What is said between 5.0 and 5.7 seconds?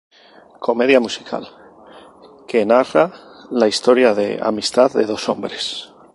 dos hombres.